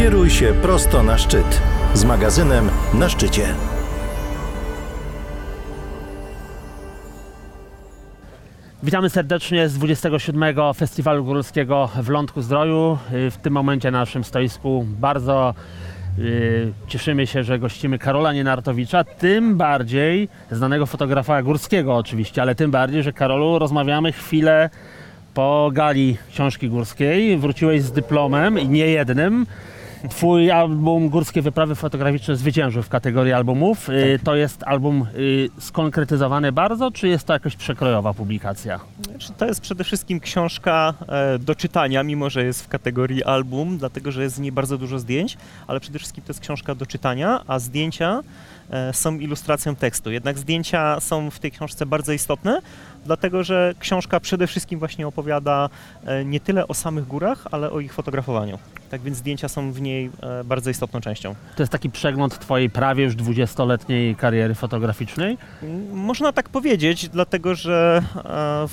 [0.00, 1.62] Kieruj się prosto na szczyt
[1.94, 3.42] z magazynem Na szczycie.
[8.82, 10.54] Witamy serdecznie z 27.
[10.76, 12.98] Festiwalu Górskiego w Lądku Zdroju.
[13.30, 15.54] W tym momencie na naszym stoisku bardzo
[16.18, 22.70] y, cieszymy się, że gościmy Karola Nienartowicza, tym bardziej znanego fotografa górskiego oczywiście, ale tym
[22.70, 24.70] bardziej, że Karolu rozmawiamy chwilę
[25.34, 27.38] po gali książki górskiej.
[27.38, 29.46] Wróciłeś z dyplomem i nie jednym.
[30.08, 33.88] Twój album Górskie Wyprawy Fotograficzne zwyciężył w kategorii albumów.
[33.88, 38.80] Y, To jest album y, skonkretyzowany bardzo, czy jest to jakaś przekrojowa publikacja?
[39.04, 43.78] Znaczy, To jest przede wszystkim książka e, do czytania, mimo że jest w kategorii album,
[43.78, 45.36] dlatego że jest w niej bardzo dużo zdjęć,
[45.66, 48.20] ale przede wszystkim to jest książka do czytania, a zdjęcia
[48.70, 50.10] e, są ilustracją tekstu.
[50.10, 52.60] Jednak zdjęcia są w tej książce bardzo istotne,
[53.04, 55.68] dlatego że książka przede wszystkim właśnie opowiada
[56.04, 58.58] e, nie tyle o samych górach, ale o ich fotografowaniu.
[58.90, 61.34] Tak więc zdjęcia są w niej e, bardzo istotną częścią.
[61.56, 65.38] To jest taki przegląd Twojej prawie już 20-letniej kariery fotograficznej.
[65.62, 68.66] Mm, Można tak powiedzieć, dlatego że e,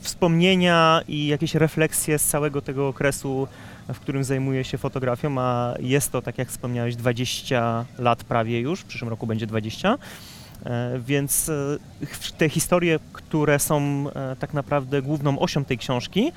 [0.00, 3.48] wspomnienia i jakieś refleksje z całego tego okresu,
[3.94, 8.80] w którym zajmuję się fotografią, a jest to, tak jak wspomniałeś, 20 lat prawie już,
[8.80, 9.98] w przyszłym roku będzie 20.
[10.66, 11.78] E, Więc e,
[12.38, 16.32] te historie, które są e, tak naprawdę główną osią tej książki,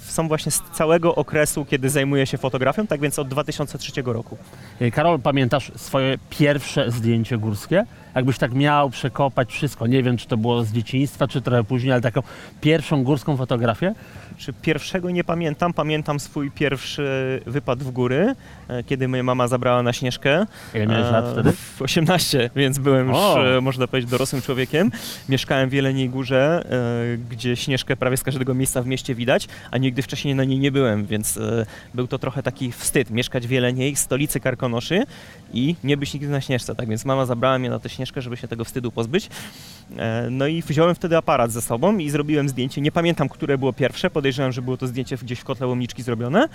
[0.00, 4.38] są właśnie z całego okresu, kiedy zajmuję się fotografią, tak więc od 2003 roku.
[4.82, 7.84] Y, Karol, pamiętasz swoje pierwsze zdjęcie górskie?
[8.14, 11.92] Jakbyś tak miał przekopać wszystko, nie wiem czy to było z dzieciństwa, czy trochę później,
[11.92, 12.22] ale taką
[12.60, 13.94] pierwszą górską fotografię?
[14.36, 15.72] Czy pierwszego nie pamiętam?
[15.72, 18.34] Pamiętam swój pierwszy wypad w góry,
[18.68, 20.46] e, kiedy moja mama zabrała na Śnieżkę.
[20.74, 21.52] Ile miałeś E, lat wtedy?
[21.52, 23.56] W 18, więc byłem już, O.
[23.56, 24.90] e, można powiedzieć, dorosłym człowiekiem.
[25.28, 26.64] Mieszkałem w Jeleniej Górze,
[27.14, 30.58] e, gdzie Śnieżkę prawie z każdego miejsca w mieście widać, a nigdy wcześniej na niej
[30.58, 35.02] nie byłem, więc e, był to trochę taki wstyd, mieszkać w Jeleniej, stolicy Karkonoszy
[35.52, 36.74] i nie być nigdy na Śnieżce.
[36.74, 39.28] Tak więc mama zabrała mnie na tę Śnieżkę, żeby się tego wstydu pozbyć.
[39.98, 42.80] E, No i wziąłem wtedy aparat ze sobą i zrobiłem zdjęcie.
[42.80, 44.10] Nie pamiętam, które było pierwsze.
[44.10, 46.48] Podejrzewam, że było to zdjęcie gdzieś w kotle łomniczki zrobione.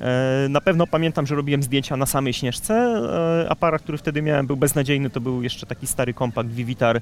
[0.00, 3.00] E, Na pewno pamiętam, że robiłem zdjęcia na samej śnieżce.
[3.48, 5.10] Aparat, który wtedy miałem, był beznadziejny.
[5.10, 7.00] To był jeszcze taki stary kompakt Vivitar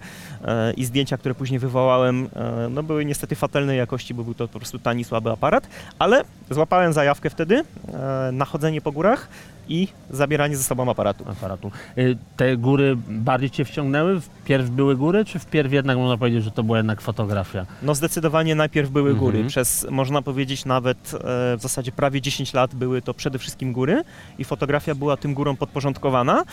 [0.76, 2.28] i zdjęcia, które później wywołałem,
[2.70, 5.67] no były niestety fatalnej jakości, bo był to po prostu tani, słaby aparat.
[5.98, 7.64] Ale złapałem zajawkę wtedy
[7.94, 9.28] e, na chodzenie po górach
[9.68, 11.24] i zabieranie ze sobą aparatu.
[11.30, 11.70] aparatu.
[11.98, 14.20] Y, Te góry bardziej Cię wciągnęły?
[14.20, 17.66] Wpierw były góry, czy wpierw jednak można powiedzieć, że to była jednak fotografia?
[17.82, 19.38] No zdecydowanie najpierw były góry.
[19.38, 19.48] Mhm.
[19.48, 21.18] Przez, można powiedzieć, nawet e,
[21.56, 24.04] w zasadzie prawie 10 lat były to przede wszystkim góry
[24.38, 26.44] i fotografia była tym górom podporządkowana,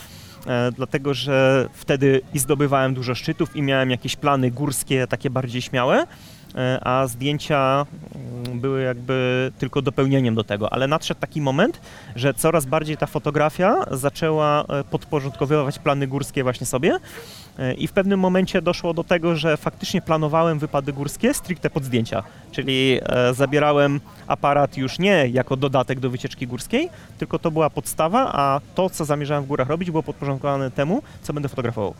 [0.46, 5.62] e, dlatego że wtedy i zdobywałem dużo szczytów i miałem jakieś plany górskie, takie bardziej
[5.62, 6.06] śmiałe,
[6.80, 10.72] a zdjęcia mm, były jakby tylko dopełnieniem do tego.
[10.72, 11.80] Ale nadszedł taki moment,
[12.16, 16.98] że coraz bardziej ta fotografia zaczęła e, podporządkowywać plany górskie właśnie sobie.
[17.58, 21.84] E, I w pewnym momencie doszło do tego, że faktycznie planowałem wypady górskie stricte pod
[21.84, 27.70] zdjęcia, czyli e, zabierałem aparat już nie jako dodatek do wycieczki górskiej, tylko to była
[27.70, 31.94] podstawa, a to, co zamierzałem w górach robić, było podporządkowane temu, co będę fotografował.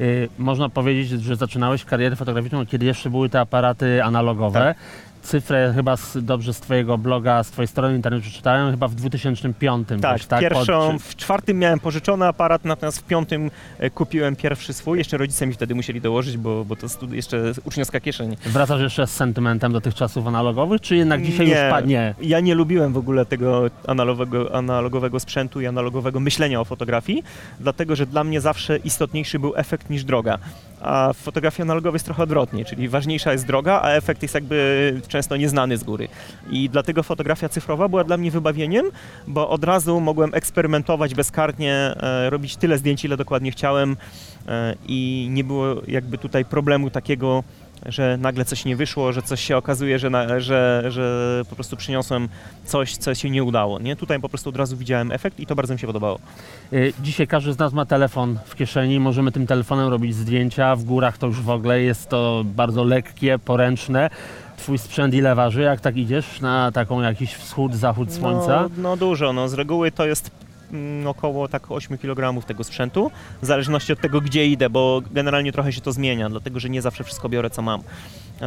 [0.00, 4.58] Y, Można powiedzieć, że zaczynałeś karierę fotograficzną, kiedy jeszcze były te aparaty analogowe.
[4.60, 4.76] Tak.
[5.22, 9.88] Cyfrę chyba z, dobrze z Twojego bloga, z Twojej strony internetowej przeczytałem, chyba w 2005.
[9.88, 10.40] Tak, gdzieś, tak?
[10.40, 14.98] pierwszą, Pod- w czwartym miałem pożyczony aparat, natomiast w piątym e, kupiłem pierwszy swój.
[14.98, 18.36] Jeszcze rodzice mi wtedy musieli dołożyć, bo, bo to studi- jeszcze uczniowska kieszeń.
[18.46, 21.68] Wracasz jeszcze z sentymentem do tych czasów analogowych, czy jednak dzisiaj już Nie.
[21.70, 22.14] padnie?
[22.22, 27.22] Ja nie lubiłem w ogóle tego analogowego, analogowego sprzętu i analogowego myślenia o fotografii,
[27.60, 30.38] dlatego że dla mnie zawsze istotniejszy był efekt niż droga.
[30.82, 35.00] A w fotografii analogowej jest trochę odwrotnie, czyli ważniejsza jest droga, a efekt jest jakby
[35.08, 36.08] często nieznany z góry.
[36.50, 38.86] I dlatego fotografia cyfrowa była dla mnie wybawieniem,
[39.26, 43.96] bo od razu mogłem eksperymentować bezkarnie, e, robić tyle zdjęć, ile dokładnie chciałem
[44.48, 47.44] e, i nie było jakby tutaj problemu takiego,
[47.86, 51.76] że nagle coś nie wyszło, że coś się okazuje, że, na, że, że po prostu
[51.76, 52.28] przyniosłem
[52.64, 53.78] coś, co się nie udało.
[53.78, 53.96] Nie?
[53.96, 56.18] Tutaj po prostu od razu widziałem efekt i to bardzo mi się podobało.
[56.72, 60.84] Y, Dzisiaj każdy z nas ma telefon w kieszeni, możemy tym telefonem robić zdjęcia, w
[60.84, 64.10] górach to już w ogóle jest to bardzo lekkie, poręczne.
[64.56, 68.62] Twój sprzęt ile waży, jak tak idziesz na taką jakiś wschód, zachód słońca?
[68.62, 70.30] No, no dużo, no z reguły to jest
[71.06, 73.10] około tak 8 kg tego sprzętu,
[73.42, 76.82] w zależności od tego, gdzie idę, bo generalnie trochę się to zmienia, dlatego że nie
[76.82, 77.82] zawsze wszystko biorę, co mam.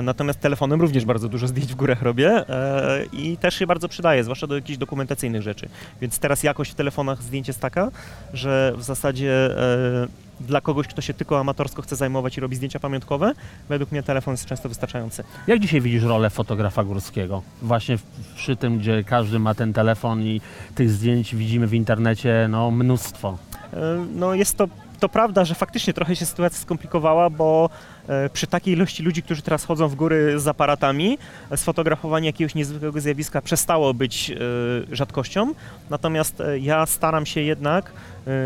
[0.04, 4.24] Natomiast telefonem również bardzo dużo zdjęć w górach robię e, i też się bardzo przydaje,
[4.24, 5.70] zwłaszcza do jakichś dokumentacyjnych rzeczy.
[6.02, 7.92] Więc teraz jakość w telefonach zdjęć jest taka,
[8.34, 12.80] że w zasadzie e, dla kogoś, kto się tylko amatorsko chce zajmować i robi zdjęcia
[12.80, 13.34] pamiątkowe,
[13.70, 15.24] według mnie telefon jest często wystarczający.
[15.48, 17.42] Jak dzisiaj widzisz rolę fotografa górskiego?
[17.62, 18.04] Właśnie w-
[18.36, 20.42] przy tym, gdzie każdy ma ten telefon i
[20.76, 23.38] tych zdjęć widzimy w internecie no, mnóstwo.
[23.74, 23.78] E,
[24.16, 24.68] No jest to,
[25.00, 27.70] to prawda, że faktycznie trochę się sytuacja skomplikowała, bo
[28.08, 31.18] e, przy takiej ilości ludzi, którzy teraz chodzą w góry z aparatami,
[31.56, 35.54] sfotografowanie jakiegoś niezwykłego zjawiska przestało być e, rzadkością.
[35.90, 37.92] Natomiast ja staram się jednak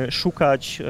[0.09, 0.81] szukać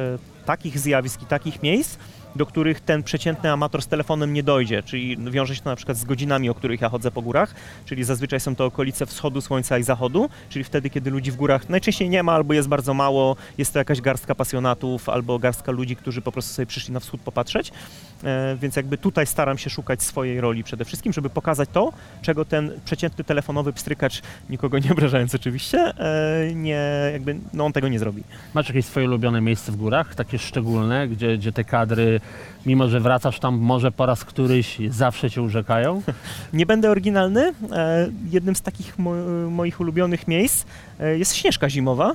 [0.49, 1.97] takich zjawisk i takich miejsc,
[2.39, 5.97] do których ten przeciętny amator z telefonem nie dojdzie, czyli wiąże się to na przykład
[5.97, 7.55] z godzinami, o których ja chodzę po górach,
[7.85, 11.69] czyli zazwyczaj są to okolice wschodu słońca i zachodu, czyli wtedy, kiedy ludzi w górach
[11.69, 15.95] najczęściej nie ma albo jest bardzo mało, jest to jakaś garstka pasjonatów albo garstka ludzi,
[15.95, 17.71] którzy po prostu sobie przyszli na wschód popatrzeć,
[18.23, 22.45] e, więc jakby tutaj staram się szukać swojej roli przede wszystkim, żeby pokazać to, czego
[22.45, 27.99] ten przeciętny telefonowy pstrykacz, nikogo nie obrażając oczywiście, e, nie, jakby, no on tego nie
[27.99, 28.23] zrobi.
[28.53, 32.21] Masz jakieś swoje ulubione miejsce w górach, takie szczególne, gdzie, gdzie te kadry,
[32.65, 36.01] mimo że wracasz tam może po raz któryś, zawsze cię urzekają?
[36.53, 37.53] Nie będę oryginalny.
[37.71, 39.13] E, jednym z takich mo
[39.49, 40.65] moich ulubionych miejsc
[40.99, 42.13] e, jest Śnieżka Zimowa.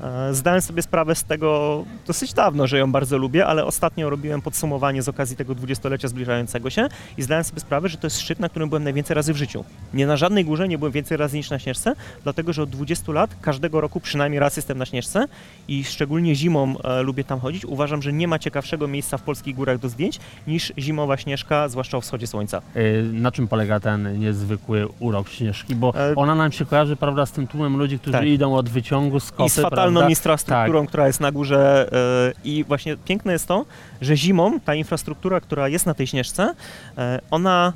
[0.00, 4.42] E, zdałem sobie sprawę z tego dosyć dawno, że ją bardzo lubię, ale ostatnio robiłem
[4.42, 6.88] podsumowanie z okazji tego dwudziestolecia zbliżającego się
[7.18, 9.64] i zdałem sobie sprawę, że to jest szczyt, na którym byłem najwięcej razy w życiu.
[9.94, 11.94] Nie na żadnej górze nie byłem więcej razy niż na Śnieżce,
[12.24, 15.24] dlatego że od 20 lat każdego roku przynajmniej raz jestem na Śnieżce
[15.68, 17.64] i szczególnie zimą e, lubię tam chodzić.
[17.64, 21.96] Uważam, że nie ma ciekawszego miejsca w polskich górach do zdjęć niż zimowa Śnieżka, zwłaszcza
[21.98, 22.62] o wschodzie słońca.
[22.76, 25.76] Y, Na czym polega ten niezwykły urok Śnieżki?
[25.76, 28.26] Bo E, ona nam się kojarzy, prawda, z tym tłumem ludzi, którzy Tak.
[28.26, 29.50] idą od wyciągu z kopy,
[29.86, 30.06] I z fatalną prawda?
[30.06, 30.10] Tak.
[30.10, 31.88] infrastrukturą, która jest na górze.
[31.92, 33.64] e, I właśnie piękne jest to,
[34.00, 36.54] że zimą ta infrastruktura, która jest na tej śnieżce,
[36.98, 37.72] e, ona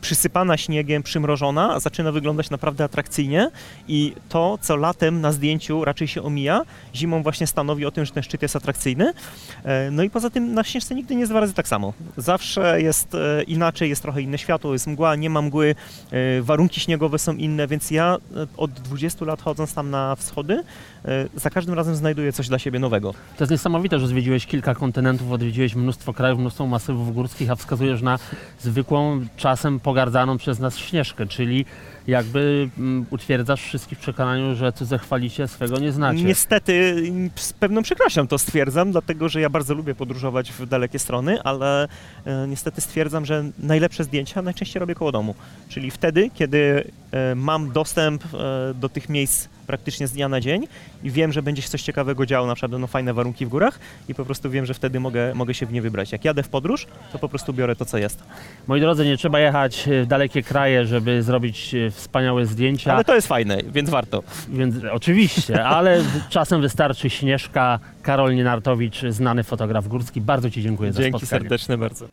[0.00, 3.50] przysypana śniegiem, przymrożona, zaczyna wyglądać naprawdę atrakcyjnie
[3.88, 6.62] i to, co latem na zdjęciu raczej się omija,
[6.94, 9.12] zimą właśnie stanowi o tym, że ten szczyt jest atrakcyjny.
[9.64, 11.92] E, No i poza tym na śnieżce nigdy nie jest dwa razy tak samo.
[12.16, 15.74] Zawsze jest e, inaczej, jest trochę inne światło, jest mgła, nie ma mgły,
[16.10, 20.62] e, warunki śniegowe są inne, więc ja e, od 20 lat chodząc tam na wschody,
[21.04, 23.12] e, za każdym razem znajduję coś dla siebie nowego.
[23.12, 28.02] To jest niesamowite, że zwiedziłeś kilka kontynentów, odwiedziłeś mnóstwo krajów, mnóstwo masywów górskich, a wskazujesz
[28.02, 28.18] na
[28.60, 29.20] zwykłą,
[29.62, 31.64] czasem pogardzaną przez nas Śnieżkę, czyli
[32.06, 36.22] jakby mm, utwierdzasz wszystkich w przekonaniu, że cudze chwalicie, swego nie znacie.
[36.22, 37.02] Niestety
[37.36, 41.88] z pewną przykrością to stwierdzam, dlatego że ja bardzo lubię podróżować w dalekie strony, ale
[42.24, 45.34] e, niestety stwierdzam, że najlepsze zdjęcia najczęściej robię koło domu.
[45.68, 50.66] Czyli wtedy, kiedy e, mam dostęp e, do tych miejsc praktycznie z dnia na dzień
[51.02, 53.78] i wiem, że będzie się coś ciekawego działo, na przykład będą fajne warunki w górach
[54.08, 56.12] i po prostu wiem, że wtedy mogę, mogę się w nie wybrać.
[56.12, 58.22] Jak jadę w podróż, to po prostu biorę to, co jest.
[58.66, 62.94] Moi drodzy, nie trzeba jechać w dalekie kraje, żeby zrobić e, wspaniałe zdjęcia.
[62.94, 64.22] Ale to jest fajne, więc warto.
[64.48, 67.78] Więc oczywiście, ale czasem wystarczy Śnieżka.
[68.02, 70.20] Karol Nienartowicz, znany fotograf górski.
[70.20, 71.40] Bardzo Ci dziękuję za Dzięki spotkanie.
[71.40, 72.06] serdeczne bardzo.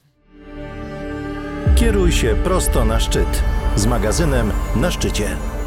[1.76, 3.44] Kieruj się prosto na szczyt
[3.76, 5.59] z magazynem na szczycie.